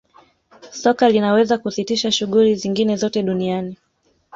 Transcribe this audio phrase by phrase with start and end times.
[0.71, 3.77] soka linaweza kusitisha shughuli zingine zote duniani